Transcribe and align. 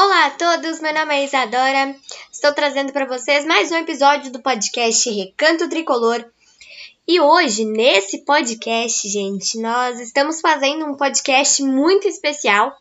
Olá 0.00 0.26
a 0.26 0.30
todos, 0.30 0.80
meu 0.80 0.94
nome 0.94 1.12
é 1.12 1.24
Isadora. 1.24 1.92
Estou 2.30 2.52
trazendo 2.54 2.92
para 2.92 3.04
vocês 3.04 3.44
mais 3.44 3.72
um 3.72 3.76
episódio 3.78 4.30
do 4.30 4.40
podcast 4.40 5.10
Recanto 5.10 5.68
Tricolor. 5.68 6.24
E 7.04 7.18
hoje, 7.20 7.64
nesse 7.64 8.18
podcast, 8.18 9.08
gente, 9.08 9.58
nós 9.58 9.98
estamos 9.98 10.40
fazendo 10.40 10.84
um 10.84 10.94
podcast 10.94 11.60
muito 11.64 12.06
especial 12.06 12.78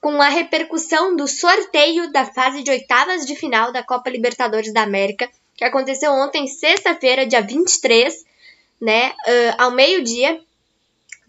com 0.00 0.22
a 0.22 0.30
repercussão 0.30 1.14
do 1.14 1.28
sorteio 1.28 2.10
da 2.12 2.24
fase 2.24 2.62
de 2.62 2.70
oitavas 2.70 3.26
de 3.26 3.36
final 3.36 3.70
da 3.70 3.82
Copa 3.82 4.08
Libertadores 4.08 4.72
da 4.72 4.80
América, 4.80 5.28
que 5.54 5.64
aconteceu 5.66 6.10
ontem, 6.12 6.46
sexta-feira, 6.46 7.26
dia 7.26 7.42
23, 7.42 8.24
né, 8.80 9.10
uh, 9.10 9.54
ao 9.58 9.70
meio-dia. 9.70 10.40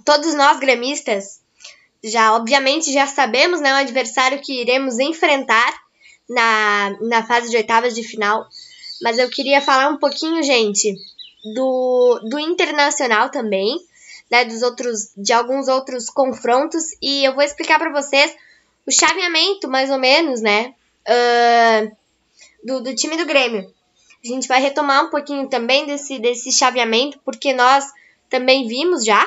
Todos 0.05 0.33
nós 0.33 0.61
gremistas 0.61 1.41
já, 2.03 2.35
obviamente, 2.35 2.91
já 2.91 3.05
sabemos, 3.05 3.59
né, 3.59 3.73
o 3.73 3.77
adversário 3.77 4.41
que 4.41 4.61
iremos 4.61 4.99
enfrentar 4.99 5.73
na, 6.29 6.97
na 7.01 7.25
fase 7.25 7.49
de 7.49 7.57
oitavas 7.57 7.93
de 7.95 8.03
final. 8.03 8.47
Mas 9.01 9.17
eu 9.17 9.29
queria 9.29 9.61
falar 9.61 9.89
um 9.89 9.97
pouquinho, 9.97 10.43
gente, 10.43 10.93
do, 11.53 12.19
do 12.29 12.39
internacional 12.39 13.29
também, 13.29 13.77
né, 14.29 14.45
dos 14.45 14.61
outros, 14.61 15.11
de 15.17 15.33
alguns 15.33 15.67
outros 15.67 16.09
confrontos, 16.09 16.83
e 17.01 17.25
eu 17.25 17.33
vou 17.33 17.43
explicar 17.43 17.79
para 17.79 17.91
vocês 17.91 18.35
o 18.85 18.91
chaveamento, 18.91 19.67
mais 19.67 19.89
ou 19.89 19.97
menos, 19.97 20.41
né, 20.41 20.73
uh, 21.07 21.97
do, 22.63 22.81
do 22.81 22.95
time 22.95 23.17
do 23.17 23.25
Grêmio. 23.25 23.73
A 24.23 24.27
gente 24.27 24.47
vai 24.47 24.61
retomar 24.61 25.05
um 25.05 25.09
pouquinho 25.09 25.47
também 25.47 25.85
desse, 25.85 26.19
desse 26.19 26.51
chaveamento, 26.51 27.19
porque 27.23 27.53
nós 27.53 27.85
também 28.29 28.67
vimos 28.67 29.05
já, 29.05 29.25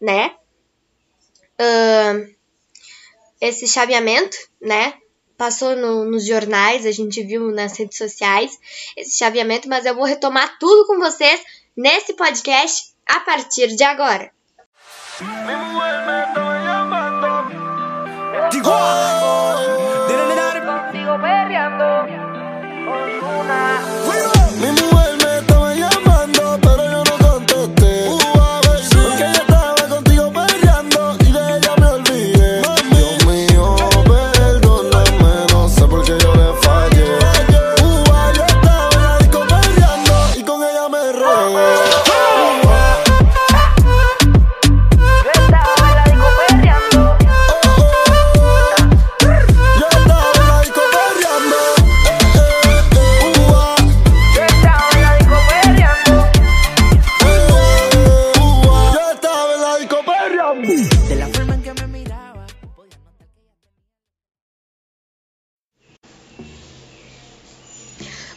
né? 0.00 0.34
Uh, 1.60 2.34
esse 3.40 3.66
chaveamento, 3.66 4.36
né? 4.60 4.94
Passou 5.36 5.76
no, 5.76 6.04
nos 6.04 6.24
jornais, 6.26 6.86
a 6.86 6.92
gente 6.92 7.22
viu 7.22 7.50
nas 7.50 7.76
redes 7.76 7.98
sociais 7.98 8.58
esse 8.96 9.18
chaveamento, 9.18 9.68
mas 9.68 9.84
eu 9.84 9.94
vou 9.94 10.04
retomar 10.04 10.58
tudo 10.58 10.86
com 10.86 10.98
vocês 10.98 11.40
nesse 11.76 12.14
podcast 12.14 12.94
a 13.06 13.20
partir 13.20 13.74
de 13.74 13.84
agora. 13.84 14.30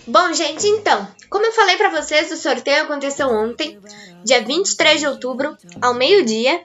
Bom, 0.08 0.34
gente, 0.34 0.66
então, 0.66 1.06
como 1.30 1.46
eu 1.46 1.52
falei 1.52 1.76
para 1.76 1.90
vocês, 1.90 2.32
o 2.32 2.38
sorteio 2.38 2.84
aconteceu 2.84 3.28
ontem, 3.28 3.78
dia 4.24 4.42
23 4.42 5.02
de 5.02 5.08
outubro, 5.08 5.58
ao 5.82 5.94
meio-dia, 5.94 6.62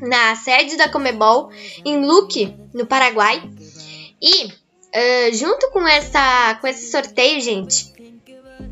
na 0.00 0.34
sede 0.34 0.76
da 0.76 0.88
Comebol, 0.88 1.50
em 1.84 2.04
Luque, 2.04 2.52
no 2.74 2.84
Paraguai. 2.84 3.48
E, 4.20 4.46
uh, 4.46 5.34
junto 5.34 5.70
com, 5.70 5.86
essa, 5.86 6.56
com 6.60 6.66
esse 6.66 6.90
sorteio, 6.90 7.40
gente, 7.40 7.92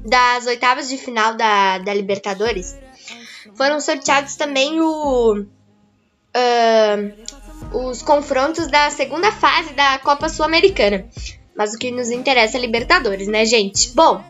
das 0.05 0.47
oitavas 0.47 0.89
de 0.89 0.99
final 0.99 1.35
da, 1.35 1.79
da 1.79 1.95
Libertadores, 1.95 2.77
foram 3.55 3.81
sorteados 3.81 4.35
também 4.35 4.81
o, 4.81 5.41
uh, 6.35 7.87
os 7.89 8.03
confrontos 8.03 8.67
da 8.67 8.91
segunda 8.91 9.31
fase 9.31 9.73
da 9.75 9.99
Copa 10.01 10.29
Sul-Americana. 10.29 11.09
Mas 11.57 11.73
o 11.73 11.79
que 11.79 11.91
nos 11.91 12.11
interessa 12.11 12.59
é 12.59 12.61
Libertadores, 12.61 13.27
né, 13.29 13.45
gente? 13.45 13.91
Bom, 13.95 14.23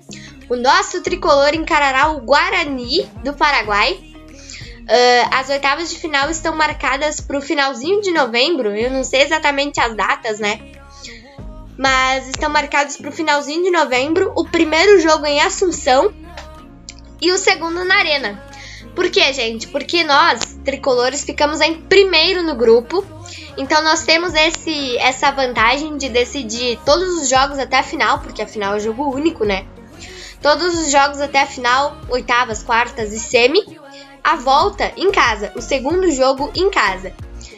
o 0.48 0.56
nosso 0.56 1.02
tricolor 1.02 1.54
encarará 1.54 2.10
o 2.10 2.20
Guarani 2.20 3.10
do 3.24 3.34
Paraguai. 3.34 3.92
Uh, 3.94 5.28
as 5.32 5.48
oitavas 5.48 5.90
de 5.90 5.98
final 5.98 6.30
estão 6.30 6.54
marcadas 6.54 7.20
para 7.20 7.36
o 7.36 7.42
finalzinho 7.42 8.00
de 8.00 8.12
novembro. 8.12 8.76
Eu 8.76 8.90
não 8.90 9.02
sei 9.02 9.22
exatamente 9.22 9.80
as 9.80 9.96
datas, 9.96 10.38
né? 10.38 10.60
Mas 11.76 12.28
estão 12.28 12.48
marcados 12.48 12.96
para 12.96 13.10
o 13.10 13.12
finalzinho 13.12 13.64
de 13.64 13.70
novembro. 13.70 14.32
O 14.36 14.44
primeiro 14.44 15.00
jogo 15.00 15.26
em 15.26 15.40
Assunção 15.40 16.14
e 17.20 17.32
o 17.32 17.38
segundo 17.38 17.84
na 17.84 17.96
Arena. 17.96 18.45
Por 18.96 19.08
quê, 19.10 19.32
gente? 19.32 19.68
Porque 19.68 20.02
nós, 20.02 20.58
tricolores, 20.64 21.22
ficamos 21.22 21.60
em 21.60 21.74
primeiro 21.82 22.42
no 22.42 22.56
grupo 22.56 23.04
então 23.56 23.82
nós 23.82 24.04
temos 24.04 24.34
esse, 24.34 24.98
essa 24.98 25.30
vantagem 25.30 25.96
de 25.96 26.08
decidir 26.08 26.78
todos 26.84 27.22
os 27.22 27.28
jogos 27.28 27.58
até 27.58 27.78
a 27.78 27.82
final, 27.82 28.18
porque 28.20 28.42
a 28.42 28.46
final 28.46 28.74
é 28.74 28.80
jogo 28.80 29.14
único, 29.14 29.44
né? 29.44 29.66
Todos 30.42 30.78
os 30.78 30.90
jogos 30.90 31.20
até 31.20 31.40
a 31.40 31.46
final, 31.46 31.96
oitavas, 32.10 32.62
quartas 32.62 33.12
e 33.12 33.18
semi, 33.18 33.64
a 34.22 34.36
volta 34.36 34.92
em 34.96 35.10
casa, 35.10 35.52
o 35.56 35.62
segundo 35.62 36.10
jogo 36.10 36.50
em 36.54 36.70
casa. 36.70 37.12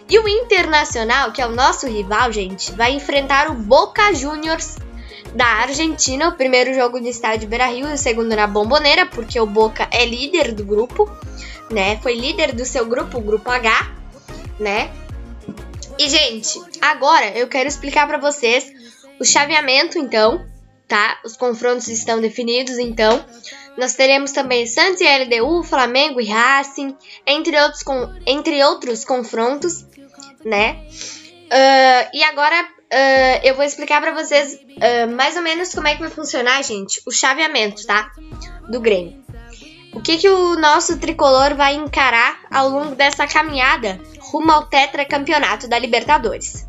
E 0.09 0.19
o 0.19 0.29
Internacional, 0.29 1.33
que 1.33 1.43
é 1.43 1.47
o 1.47 1.55
nosso 1.55 1.87
rival, 1.87 2.33
gente, 2.33 2.73
vai 2.73 2.93
enfrentar 2.93 3.51
o 3.51 3.55
Boca 3.55 4.15
Juniors 4.15 4.77
da 5.35 5.47
Argentina, 5.47 6.29
o 6.29 6.37
primeiro 6.37 6.75
jogo 6.75 6.99
no 6.99 7.09
estádio 7.09 7.49
Beira-Rio 7.49 7.89
e 7.89 7.95
o 7.95 7.99
segundo 7.99 8.35
na 8.35 8.47
Bomboneira, 8.47 9.07
porque 9.07 9.39
o 9.39 9.47
Boca 9.47 9.89
é 9.91 10.05
líder 10.05 10.53
do 10.53 10.65
grupo, 10.65 11.11
né? 11.71 11.99
Foi 12.03 12.15
líder 12.15 12.53
do 12.53 12.65
seu 12.65 12.87
grupo, 12.87 13.19
o 13.19 13.21
grupo 13.21 13.51
H, 13.51 13.93
né? 14.59 14.91
E, 15.99 16.09
gente, 16.09 16.61
agora 16.81 17.31
eu 17.37 17.49
quero 17.49 17.69
explicar 17.69 18.07
para 18.07 18.19
vocês 18.19 18.73
o 19.21 19.25
chaveamento, 19.25 19.99
então, 19.99 20.47
tá? 20.87 21.19
Os 21.25 21.37
confrontos 21.37 21.89
estão 21.89 22.21
definidos, 22.21 22.79
então. 22.79 23.25
Nós 23.77 23.95
teremos 23.95 24.33
também 24.33 24.67
Santos 24.67 25.01
e 25.01 25.05
LDU, 25.05 25.63
Flamengo 25.63 26.21
e 26.21 26.27
Racing, 26.27 26.97
entre 27.27 27.61
outros, 27.61 27.83
com, 27.83 28.13
entre 28.27 28.63
outros 28.65 29.05
confrontos, 29.05 29.85
né? 30.45 30.85
Uh, 31.47 32.11
e 32.13 32.23
agora 32.25 32.69
uh, 32.93 33.41
eu 33.43 33.55
vou 33.55 33.65
explicar 33.65 34.01
para 34.01 34.13
vocês 34.13 34.55
uh, 34.55 35.11
mais 35.15 35.37
ou 35.37 35.43
menos 35.43 35.75
como 35.75 35.89
é 35.89 35.95
que 35.95 36.01
vai 36.01 36.11
funcionar, 36.11 36.63
gente, 36.63 37.03
o 37.07 37.11
chaveamento, 37.11 37.87
tá? 37.87 38.11
Do 38.69 38.81
Grêmio. 38.81 39.23
O 39.95 40.01
que, 40.01 40.19
que 40.19 40.29
o 40.29 40.57
nosso 40.57 40.99
tricolor 40.99 41.55
vai 41.55 41.75
encarar 41.75 42.41
ao 42.51 42.69
longo 42.69 42.95
dessa 42.95 43.27
caminhada 43.27 44.01
rumo 44.21 44.53
ao 44.53 44.67
tetracampeonato 44.67 45.67
da 45.69 45.79
Libertadores? 45.79 46.67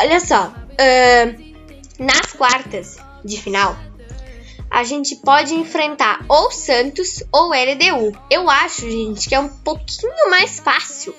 Olha 0.00 0.20
só, 0.20 0.46
uh, 0.46 1.48
nas 1.98 2.32
quartas 2.32 2.98
de 3.24 3.40
final, 3.40 3.76
a 4.70 4.84
gente 4.84 5.16
pode 5.16 5.54
enfrentar 5.54 6.24
ou 6.28 6.50
Santos 6.50 7.22
ou 7.32 7.50
LDU. 7.50 8.16
Eu 8.30 8.48
acho, 8.48 8.82
gente, 8.82 9.28
que 9.28 9.34
é 9.34 9.40
um 9.40 9.48
pouquinho 9.48 10.30
mais 10.30 10.60
fácil 10.60 11.14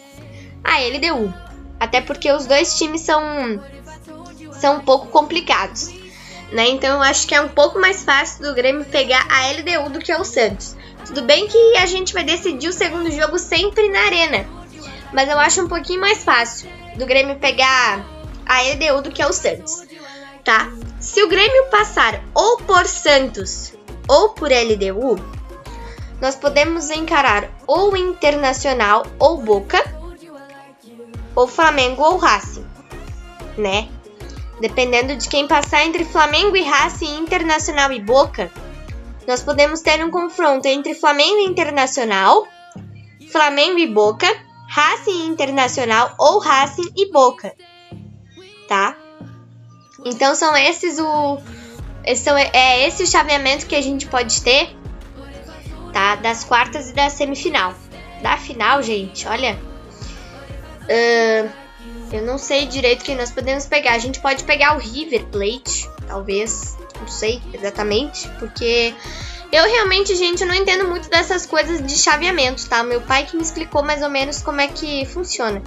a 0.64 0.80
LDU. 0.80 1.34
Até 1.80 2.02
porque 2.02 2.32
os 2.32 2.46
dois 2.46 2.78
times 2.78 3.02
são, 3.02 3.24
são 4.60 4.78
um 4.78 4.80
pouco 4.82 5.08
complicados. 5.08 5.90
Né? 6.52 6.70
Então 6.70 6.96
eu 6.96 7.02
acho 7.02 7.28
que 7.28 7.36
é 7.36 7.42
um 7.42 7.50
pouco 7.50 7.80
mais 7.80 8.04
fácil 8.04 8.44
do 8.44 8.56
Grêmio 8.56 8.86
pegar 8.86 9.26
a 9.30 9.52
LDU 9.52 9.90
do 9.92 10.00
que 10.00 10.14
o 10.14 10.24
Santos. 10.24 10.76
Tudo 11.06 11.22
bem 11.22 11.48
que 11.48 11.78
a 11.78 11.86
gente 11.86 12.14
vai 12.14 12.24
decidir 12.24 12.68
o 12.68 12.74
segundo 12.74 13.12
jogo 13.12 13.38
sempre 13.38 13.90
na 13.90 14.00
arena. 14.02 14.46
Mas 15.14 15.30
eu 15.30 15.40
acho 15.40 15.64
um 15.64 15.68
pouquinho 15.68 16.02
mais 16.02 16.24
fácil 16.24 16.70
do 16.96 17.06
Grêmio 17.06 17.38
pegar 17.38 18.06
a 18.46 18.62
LDU 18.62 19.02
do 19.02 19.12
que 19.12 19.24
o 19.24 19.34
Santos. 19.34 19.84
Tá? 20.44 20.72
Se 21.00 21.22
o 21.24 21.30
Grêmio 21.30 21.66
passar 21.70 22.22
ou 22.34 22.58
por 22.58 22.86
Santos 22.86 23.74
ou 24.08 24.30
por 24.30 24.50
LDU, 24.50 25.20
nós 26.20 26.36
podemos 26.36 26.90
encarar 26.90 27.50
ou 27.66 27.96
Internacional 27.96 29.06
ou 29.18 29.38
Boca, 29.38 29.82
ou 31.36 31.48
Flamengo 31.48 32.04
ou 32.04 32.18
Racing, 32.18 32.66
né? 33.58 33.88
Dependendo 34.60 35.16
de 35.16 35.30
quem 35.30 35.48
passar 35.48 35.86
entre 35.86 36.04
Flamengo 36.04 36.56
e 36.56 36.62
Racing, 36.62 37.20
Internacional 37.20 37.92
e 37.92 38.00
Boca, 38.02 38.52
nós 39.28 39.42
podemos 39.42 39.82
ter 39.82 40.04
um 40.04 40.12
confronto 40.12 40.68
entre 40.68 40.94
Flamengo 40.94 41.38
e 41.38 41.46
Internacional, 41.46 42.46
Flamengo 43.32 43.78
e 43.78 43.88
Boca, 43.88 44.28
Racing 44.68 45.28
Internacional 45.28 46.14
ou 46.20 46.40
Racing 46.40 46.92
e 46.96 47.12
Boca, 47.12 47.56
tá? 48.68 48.98
Então 50.06 50.36
são 50.36 50.56
esses 50.56 51.00
o. 51.00 51.40
São, 52.16 52.38
é 52.38 52.88
esse 52.88 53.04
o 53.04 53.08
chaveamento 53.08 53.66
que 53.66 53.76
a 53.76 53.82
gente 53.82 54.08
pode 54.08 54.42
ter, 54.42 54.76
tá? 55.94 56.16
Das 56.16 56.44
quartas 56.44 56.90
e 56.90 56.94
da 56.94 57.10
semifinal. 57.10 57.74
Da 58.22 58.38
final, 58.38 58.82
gente, 58.82 59.28
olha. 59.28 59.60
Uh, 60.84 61.50
eu 62.12 62.22
não 62.24 62.38
sei 62.38 62.66
direito 62.66 63.04
quem 63.04 63.16
nós 63.16 63.32
podemos 63.32 63.66
pegar. 63.66 63.94
A 63.94 64.00
gente 64.00 64.20
pode 64.20 64.44
pegar 64.44 64.76
o 64.76 64.80
River 64.80 65.26
Plate, 65.28 65.90
talvez. 66.08 66.78
Não 67.00 67.08
sei 67.08 67.42
exatamente, 67.54 68.28
porque 68.40 68.94
eu 69.52 69.64
realmente, 69.64 70.16
gente, 70.16 70.44
não 70.44 70.54
entendo 70.54 70.88
muito 70.88 71.10
dessas 71.10 71.46
coisas 71.46 71.86
de 71.86 71.98
chaveamento, 71.98 72.68
tá? 72.68 72.84
Meu 72.84 73.02
pai 73.02 73.26
que 73.26 73.36
me 73.36 73.42
explicou 73.42 73.84
mais 73.84 74.04
ou 74.04 74.10
menos 74.10 74.42
como 74.42 74.60
é 74.60 74.68
que 74.68 75.06
funciona. 75.06 75.62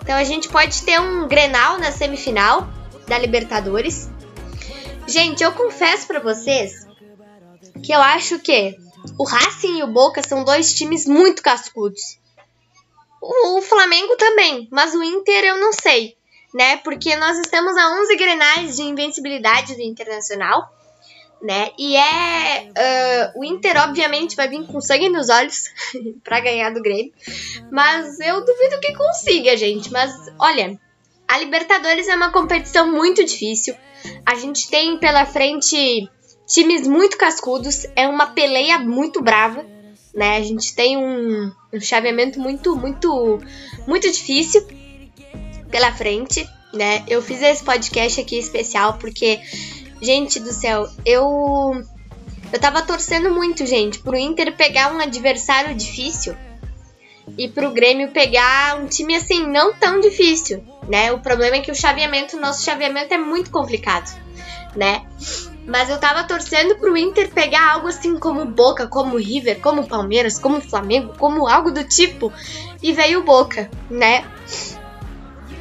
Então 0.00 0.16
a 0.16 0.24
gente 0.24 0.48
pode 0.48 0.82
ter 0.82 1.00
um 1.00 1.26
Grenal 1.28 1.78
na 1.78 1.92
semifinal 1.92 2.68
da 3.06 3.18
Libertadores. 3.18 4.08
Gente, 5.06 5.42
eu 5.42 5.52
confesso 5.52 6.06
para 6.06 6.20
vocês 6.20 6.86
que 7.82 7.92
eu 7.92 8.00
acho 8.00 8.38
que 8.38 8.76
o 9.18 9.24
Racing 9.24 9.78
e 9.78 9.82
o 9.82 9.88
Boca 9.88 10.22
são 10.22 10.44
dois 10.44 10.72
times 10.74 11.06
muito 11.06 11.42
cascudos. 11.42 12.18
O, 13.20 13.60
Flamengo 13.60 14.16
também, 14.16 14.66
mas 14.70 14.94
o 14.94 15.02
Inter 15.02 15.44
eu 15.44 15.58
não 15.58 15.72
sei, 15.72 16.16
né? 16.54 16.78
Porque 16.78 17.14
nós 17.16 17.38
estamos 17.38 17.76
a 17.76 18.00
11 18.00 18.16
grenais 18.16 18.76
de 18.76 18.82
invencibilidade 18.82 19.74
do 19.74 19.82
Internacional, 19.82 20.72
né? 21.42 21.70
E 21.78 21.96
é. 21.96 22.70
Uh, 23.34 23.40
o 23.40 23.44
Inter, 23.44 23.76
obviamente, 23.82 24.36
vai 24.36 24.48
vir 24.48 24.66
com 24.66 24.80
sangue 24.80 25.10
nos 25.10 25.28
olhos 25.28 25.64
para 26.24 26.40
ganhar 26.40 26.70
do 26.70 26.80
Grêmio, 26.80 27.12
mas 27.70 28.18
eu 28.20 28.42
duvido 28.42 28.80
que 28.80 28.94
consiga, 28.94 29.56
gente. 29.56 29.92
Mas 29.92 30.12
olha, 30.38 30.80
a 31.28 31.38
Libertadores 31.38 32.08
é 32.08 32.16
uma 32.16 32.32
competição 32.32 32.90
muito 32.90 33.22
difícil. 33.22 33.76
A 34.24 34.34
gente 34.34 34.70
tem 34.70 34.98
pela 34.98 35.26
frente 35.26 36.08
times 36.46 36.86
muito 36.86 37.18
cascudos, 37.18 37.86
é 37.94 38.08
uma 38.08 38.28
peleia 38.28 38.78
muito 38.78 39.22
brava 39.22 39.64
né? 40.14 40.36
A 40.36 40.42
gente 40.42 40.74
tem 40.74 40.96
um, 40.96 41.52
um 41.72 41.80
chaveamento 41.80 42.40
muito, 42.40 42.76
muito, 42.76 43.40
muito 43.86 44.10
difícil 44.10 44.66
pela 45.70 45.92
frente, 45.92 46.46
né? 46.72 47.04
Eu 47.08 47.22
fiz 47.22 47.42
esse 47.42 47.62
podcast 47.62 48.20
aqui 48.20 48.38
especial 48.38 48.94
porque, 48.94 49.40
gente 50.00 50.40
do 50.40 50.52
céu, 50.52 50.88
eu 51.04 51.84
eu 52.52 52.58
tava 52.58 52.82
torcendo 52.82 53.30
muito, 53.30 53.64
gente, 53.64 54.00
pro 54.00 54.16
Inter 54.16 54.56
pegar 54.56 54.92
um 54.92 54.98
adversário 54.98 55.74
difícil 55.74 56.34
e 57.38 57.48
pro 57.48 57.70
Grêmio 57.70 58.10
pegar 58.10 58.76
um 58.80 58.86
time 58.86 59.14
assim 59.14 59.46
não 59.46 59.72
tão 59.72 60.00
difícil, 60.00 60.64
né? 60.88 61.12
O 61.12 61.20
problema 61.20 61.56
é 61.56 61.60
que 61.60 61.70
o 61.70 61.74
chaveamento, 61.74 62.40
nosso 62.40 62.64
chaveamento 62.64 63.14
é 63.14 63.18
muito 63.18 63.50
complicado, 63.50 64.10
né? 64.74 65.06
Mas 65.70 65.88
eu 65.88 65.98
tava 65.98 66.24
torcendo 66.24 66.74
pro 66.74 66.96
Inter 66.96 67.30
pegar 67.30 67.74
algo 67.74 67.86
assim 67.86 68.18
como 68.18 68.44
Boca, 68.44 68.88
como 68.88 69.16
River, 69.16 69.60
como 69.60 69.86
Palmeiras, 69.86 70.36
como 70.36 70.60
Flamengo, 70.60 71.14
como 71.16 71.46
algo 71.46 71.70
do 71.70 71.84
tipo. 71.84 72.32
E 72.82 72.92
veio 72.92 73.22
Boca, 73.22 73.70
né? 73.88 74.24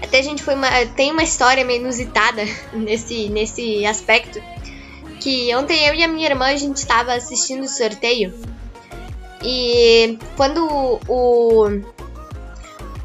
Até 0.02 0.18
a 0.18 0.24
gente 0.24 0.42
foi 0.42 0.56
uma. 0.56 0.68
Tem 0.96 1.12
uma 1.12 1.22
história 1.22 1.64
meio 1.64 1.82
inusitada 1.82 2.42
nesse, 2.74 3.30
nesse 3.30 3.86
aspecto. 3.86 4.42
Que 5.20 5.56
ontem 5.56 5.86
eu 5.86 5.94
e 5.94 6.04
a 6.04 6.08
minha 6.08 6.28
irmã 6.28 6.48
a 6.48 6.58
gente 6.58 6.78
estava 6.78 7.14
assistindo 7.14 7.62
o 7.62 7.70
sorteio. 7.70 8.34
E 9.44 10.18
quando 10.36 10.68
o, 11.08 11.84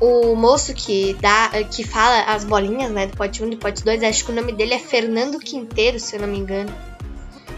o 0.00 0.34
moço 0.34 0.72
que 0.72 1.14
dá 1.20 1.50
que 1.70 1.84
fala 1.84 2.22
as 2.32 2.46
bolinhas, 2.46 2.90
né, 2.90 3.08
do 3.08 3.16
pote 3.16 3.42
1 3.42 3.46
e 3.46 3.50
do 3.50 3.56
pote 3.58 3.84
2, 3.84 4.02
acho 4.04 4.24
que 4.24 4.32
o 4.32 4.34
nome 4.34 4.52
dele 4.54 4.72
é 4.72 4.78
Fernando 4.78 5.38
Quinteiro, 5.38 6.00
se 6.00 6.16
eu 6.16 6.22
não 6.22 6.28
me 6.28 6.38
engano. 6.38 6.93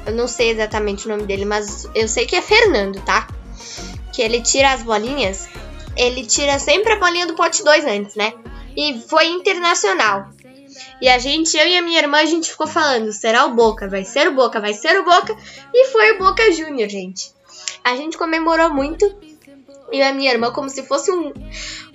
Eu 0.07 0.13
não 0.13 0.29
sei 0.29 0.51
exatamente 0.51 1.07
o 1.07 1.11
nome 1.11 1.25
dele, 1.25 1.45
mas 1.45 1.89
eu 1.95 2.07
sei 2.07 2.27
que 2.27 2.37
é 2.37 2.43
Fernando, 2.43 3.01
tá? 3.03 3.27
Que 4.13 4.23
ele 4.23 4.41
tira 4.41 4.73
as 4.73 4.83
bolinhas, 4.83 5.49
ele 5.97 6.25
tira 6.25 6.59
sempre 6.59 6.93
a 6.93 6.99
bolinha 6.99 7.27
do 7.27 7.35
pote 7.35 7.65
2 7.65 7.85
antes, 7.85 8.15
né? 8.15 8.33
E 8.77 9.01
foi 9.09 9.27
internacional. 9.27 10.29
E 11.01 11.09
a 11.09 11.19
gente, 11.19 11.57
eu 11.57 11.67
e 11.67 11.77
a 11.77 11.83
minha 11.83 11.99
irmã, 11.99 12.19
a 12.19 12.27
gente 12.27 12.51
ficou 12.51 12.67
falando, 12.67 13.13
será 13.13 13.45
o 13.45 13.55
Boca, 13.55 13.89
vai 13.89 14.05
ser 14.05 14.29
o 14.29 14.35
Boca, 14.35 14.61
vai 14.61 14.75
ser 14.75 14.99
o 14.99 15.05
Boca, 15.05 15.37
e 15.73 15.87
foi 15.89 16.13
o 16.13 16.19
Boca 16.19 16.53
Júnior, 16.53 16.89
gente. 16.89 17.33
A 17.83 17.97
gente 17.97 18.17
comemorou 18.17 18.73
muito, 18.73 19.05
e 19.93 20.03
a 20.03 20.13
minha 20.13 20.33
irmã, 20.33 20.51
como 20.53 20.69
se 20.69 20.83
fosse 20.83 21.11
um, 21.11 21.33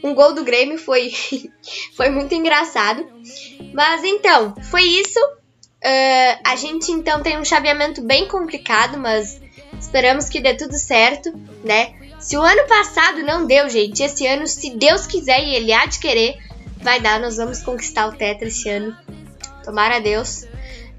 um 0.04 0.13
gol 0.13 0.34
do 0.34 0.44
Grêmio, 0.44 0.78
foi, 0.78 1.12
foi 1.96 2.10
muito 2.10 2.34
engraçado. 2.34 3.06
Mas 3.74 4.04
então, 4.04 4.56
foi 4.69 4.84
isso. 4.84 5.19
Uh, 5.83 6.39
a 6.44 6.56
gente 6.56 6.92
então 6.92 7.24
tem 7.24 7.39
um 7.39 7.45
chaveamento 7.45 8.04
bem 8.04 8.28
complicado, 8.28 9.00
mas 9.00 9.42
esperamos 9.80 10.30
que 10.30 10.39
dê 10.39 10.54
tudo 10.54 10.78
certo, 10.78 11.33
né? 11.63 11.94
Se 12.19 12.38
o 12.38 12.42
ano 12.42 12.68
passado 12.68 13.24
não 13.24 13.48
deu, 13.48 13.68
gente, 13.68 14.04
esse 14.04 14.28
ano, 14.28 14.45
se 14.45 14.69
Deus 14.75 15.07
quiser 15.07 15.44
e 15.44 15.56
Ele 15.56 15.74
há 15.74 15.88
de 15.88 15.98
querer, 15.98 16.38
vai 16.78 17.00
dar. 17.00 17.19
Nós 17.19 17.38
vamos 17.38 17.63
conquistar 17.63 18.07
o 18.07 18.13
Tetra 18.13 18.48
esse 18.48 18.69
ano. 18.69 18.95
Tomara 19.63 19.95
a 19.95 20.00
Deus, 20.00 20.48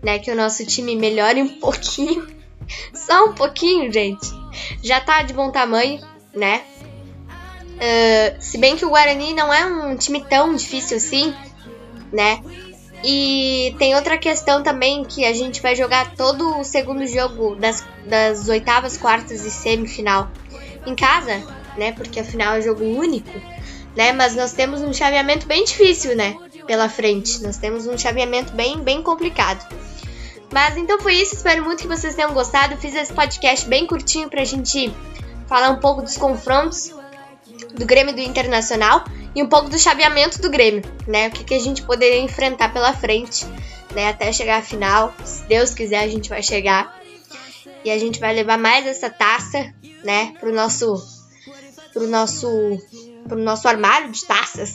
né? 0.02 0.18
Que 0.18 0.32
o 0.32 0.36
nosso 0.36 0.66
time 0.66 0.96
melhore 0.96 1.40
um 1.40 1.60
pouquinho. 1.60 2.26
Só 2.92 3.26
um 3.26 3.34
pouquinho, 3.34 3.92
gente. 3.92 4.26
Já 4.82 5.00
tá 5.00 5.22
de 5.22 5.32
bom 5.32 5.52
tamanho, 5.52 6.00
né? 6.34 6.64
Uh, 7.76 8.42
se 8.42 8.58
bem 8.58 8.76
que 8.76 8.84
o 8.84 8.90
Guarani 8.90 9.32
não 9.32 9.52
é 9.52 9.64
um 9.64 9.96
time 9.96 10.24
tão 10.24 10.54
difícil 10.54 10.96
assim, 10.96 11.32
né? 12.12 12.42
E 13.04 13.74
tem 13.78 13.94
outra 13.96 14.16
questão 14.16 14.62
também 14.62 15.04
que 15.04 15.24
a 15.24 15.32
gente 15.32 15.60
vai 15.60 15.74
jogar 15.74 16.14
todo 16.14 16.60
o 16.60 16.64
segundo 16.64 17.04
jogo 17.06 17.56
das, 17.56 17.84
das 18.06 18.48
oitavas, 18.48 18.96
quartas 18.96 19.44
e 19.44 19.50
semifinal 19.50 20.30
em 20.86 20.94
casa, 20.94 21.42
né? 21.76 21.92
Porque 21.92 22.20
afinal 22.20 22.54
é 22.54 22.62
jogo 22.62 22.84
único, 22.84 23.30
né? 23.96 24.12
Mas 24.12 24.36
nós 24.36 24.52
temos 24.52 24.82
um 24.82 24.92
chaveamento 24.92 25.46
bem 25.46 25.64
difícil, 25.64 26.14
né? 26.14 26.36
Pela 26.66 26.88
frente. 26.88 27.42
Nós 27.42 27.56
temos 27.56 27.86
um 27.86 27.98
chaveamento 27.98 28.52
bem, 28.52 28.78
bem 28.78 29.02
complicado. 29.02 29.66
Mas 30.52 30.76
então 30.76 31.00
foi 31.00 31.14
isso. 31.14 31.34
Espero 31.34 31.64
muito 31.64 31.82
que 31.82 31.88
vocês 31.88 32.14
tenham 32.14 32.32
gostado. 32.32 32.76
Fiz 32.76 32.94
esse 32.94 33.12
podcast 33.12 33.66
bem 33.68 33.84
curtinho 33.84 34.28
pra 34.28 34.44
gente 34.44 34.94
falar 35.48 35.70
um 35.70 35.80
pouco 35.80 36.02
dos 36.02 36.16
confrontos 36.16 36.94
do 37.74 37.84
Grêmio 37.84 38.14
do 38.14 38.20
Internacional 38.20 39.04
e 39.34 39.42
um 39.42 39.48
pouco 39.48 39.68
do 39.68 39.78
chaveamento 39.78 40.40
do 40.40 40.50
Grêmio, 40.50 40.82
né? 41.06 41.28
O 41.28 41.30
que, 41.30 41.44
que 41.44 41.54
a 41.54 41.58
gente 41.58 41.82
poderia 41.82 42.20
enfrentar 42.20 42.72
pela 42.72 42.92
frente, 42.92 43.46
né? 43.94 44.08
Até 44.08 44.32
chegar 44.32 44.58
à 44.58 44.62
final. 44.62 45.14
Se 45.24 45.44
Deus 45.44 45.72
quiser, 45.72 46.00
a 46.00 46.08
gente 46.08 46.28
vai 46.28 46.42
chegar. 46.42 47.00
E 47.84 47.90
a 47.90 47.98
gente 47.98 48.20
vai 48.20 48.34
levar 48.34 48.58
mais 48.58 48.86
essa 48.86 49.10
taça, 49.10 49.72
né? 50.04 50.34
Pro 50.38 50.52
nosso. 50.52 50.94
Pro 51.92 52.06
nosso. 52.06 52.48
Pro 53.26 53.38
nosso 53.38 53.68
armário 53.68 54.10
de 54.10 54.24
taças, 54.24 54.74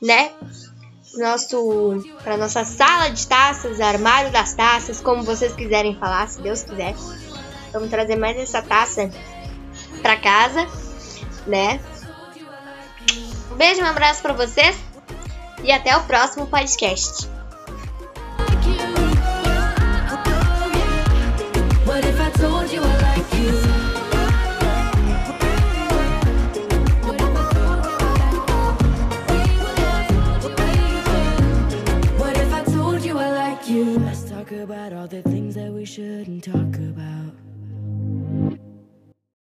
né? 0.00 0.30
Nosso. 1.16 2.02
Pra 2.22 2.36
nossa 2.36 2.64
sala 2.64 3.08
de 3.08 3.26
taças, 3.26 3.80
armário 3.80 4.30
das 4.30 4.54
taças, 4.54 5.00
como 5.00 5.22
vocês 5.22 5.52
quiserem 5.52 5.98
falar, 5.98 6.28
se 6.28 6.40
Deus 6.40 6.62
quiser. 6.62 6.94
Vamos 7.72 7.90
trazer 7.90 8.16
mais 8.16 8.36
essa 8.36 8.62
taça 8.62 9.10
pra 10.02 10.16
casa, 10.16 10.66
né? 11.46 11.80
Beijo, 13.60 13.82
um 13.82 13.86
abraço 13.86 14.22
para 14.22 14.32
vocês 14.32 14.74
e 15.62 15.70
até 15.70 15.94
o 15.94 16.02
próximo 16.04 16.46
podcast. 16.46 17.28